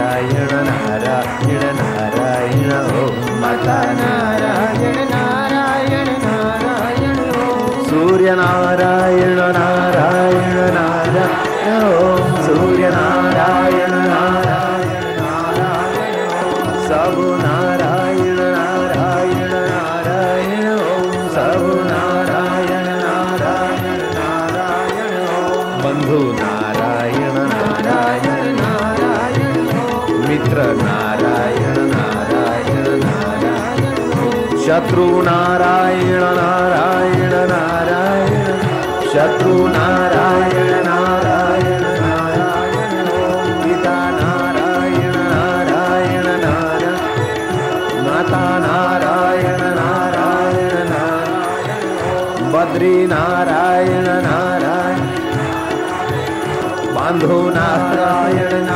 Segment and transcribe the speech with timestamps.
[0.00, 3.02] नारायण नारायण नारायण ओ
[3.40, 7.18] मता नारायण। नारायण नारायण
[7.88, 9.38] सूर्यनारायण
[34.70, 38.44] शत्रु नारायण नारायण नारायण।
[39.12, 43.06] शत्रु नारायण नारायण नारायण।
[43.62, 46.94] पिता नारायण नारायण नारायण।
[48.06, 55.00] माता नारायण नारायण नारायण। बद्री नारायण नारायण।
[56.94, 58.69] बांधो नारायण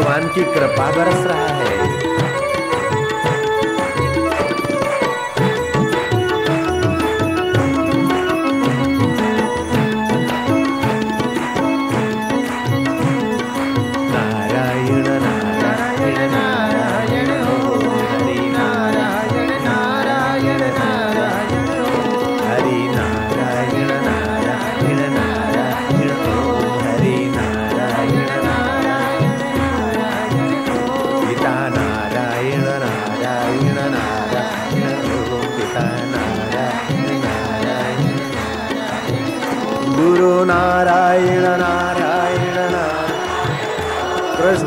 [0.00, 1.89] भगवान की कृपा बरस रहा है।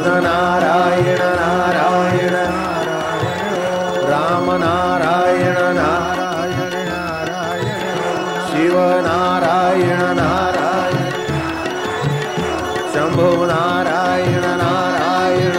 [0.06, 2.34] नारायण नारायण नारायण
[4.10, 7.70] राम नारायण नारायण नारायण
[8.48, 8.76] शिव
[9.06, 11.06] नारायण नारायण
[12.94, 15.58] शंभो नारायण नारायण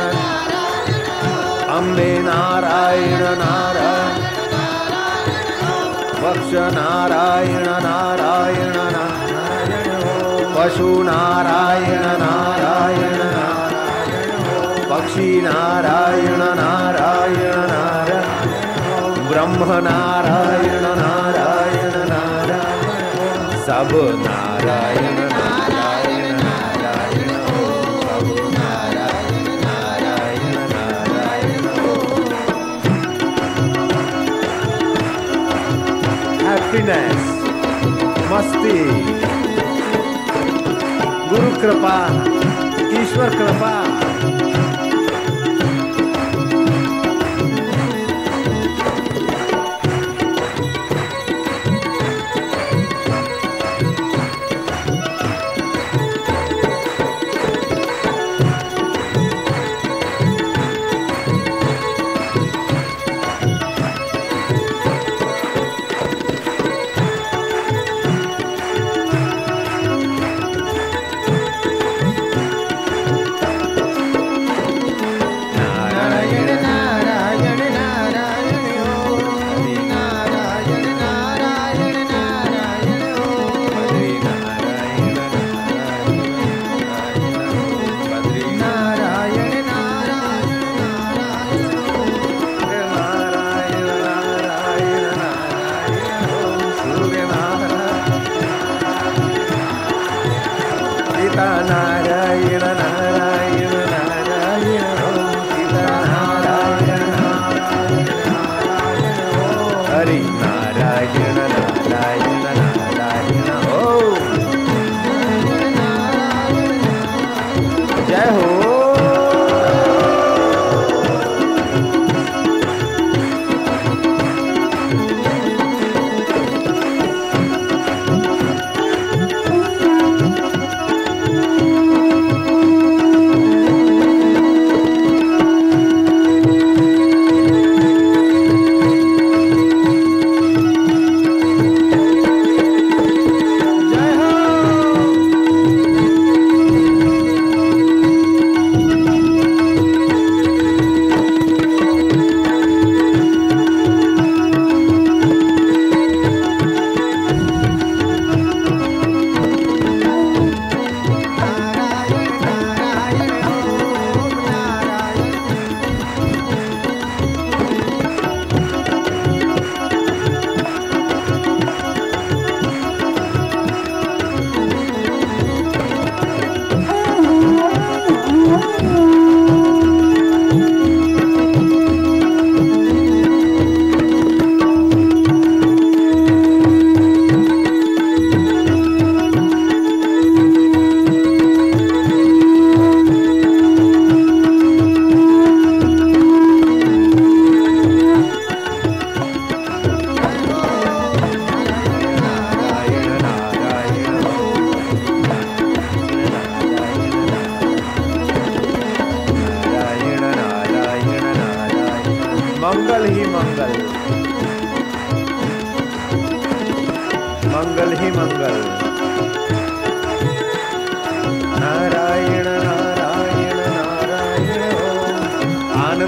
[1.76, 4.22] अम्बे नारायण नारायण
[6.24, 13.33] वक्ष नारायण नारायण नारायण पशु नारायण नारायण
[15.14, 22.88] पक्षी नारायण नारायण नारायण। ब्रह्म नारायण नारायण नारायण।
[23.66, 23.92] सब
[24.24, 27.30] नारायण नारायण नारायण।
[28.56, 31.62] नारायण नारायण नारायण।
[38.32, 38.78] मस्ती।
[41.30, 41.96] गुरु कृपा,
[43.02, 43.74] ईश्वर कृपा।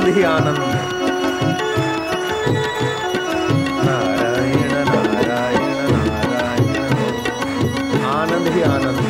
[0.06, 0.58] आनंद ही आनंद
[3.86, 6.84] नारायण नारायण नारायण
[8.10, 9.02] आनंद ही आनंद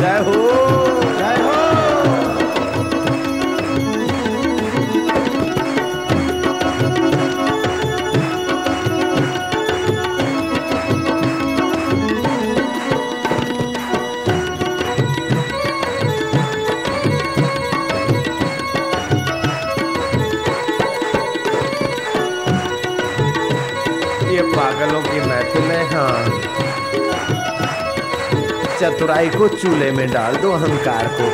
[0.00, 0.57] जय हो
[24.38, 26.40] ये पागलों की महफिल है हाँ।
[28.80, 31.30] चतुराई को चूल्हे में डाल दो अहंकार को।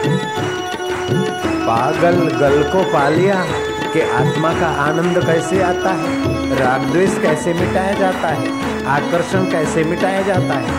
[1.67, 3.45] पागल गल को पा लिया
[3.93, 6.07] कि आत्मा का आनंद कैसे आता है?
[6.57, 8.49] राग द्वेष कैसे मिटाया जाता है?
[8.85, 10.71] आकर्षण कैसे मिटाया जाता है?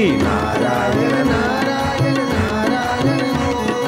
[0.08, 3.20] नारायण नारायण नारायण,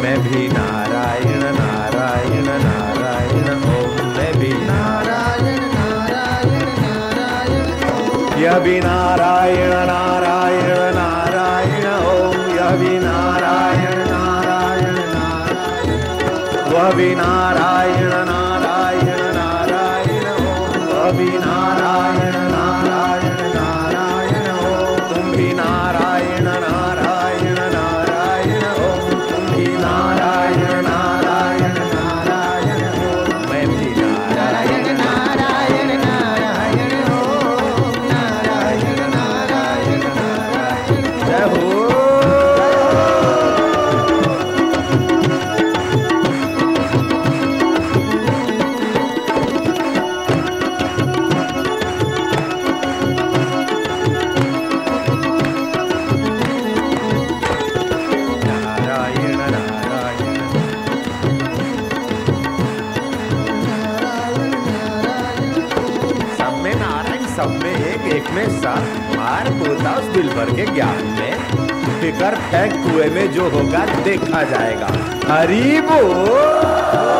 [0.02, 10.01] मैं भी नारायण नारायण नारायण ओम मैं भी नारायण नारायण नारायण यह भी नारायण नारायण
[68.12, 71.32] एक में साथ मार होता उस दिल भर के ज्ञान में।
[72.02, 74.88] फिकर फेंक कुएँ में जो होगा देखा जाएगा।
[75.34, 77.11] हरी बोल